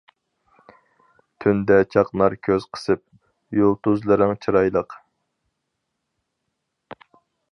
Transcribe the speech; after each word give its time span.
تۈندە 1.43 1.77
چاقنار 1.95 2.35
كۆز 2.47 2.65
قىسىپ، 2.77 3.03
يۇلتۇزلىرىڭ 3.59 4.33
چىرايلىق. 4.47 4.99